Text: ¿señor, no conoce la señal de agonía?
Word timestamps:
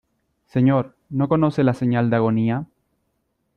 ¿señor, 0.47 0.97
no 1.11 1.27
conoce 1.29 1.63
la 1.63 1.75
señal 1.75 2.09
de 2.09 2.15
agonía? 2.15 2.65